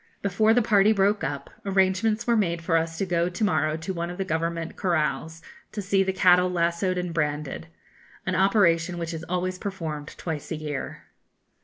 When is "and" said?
6.97-7.13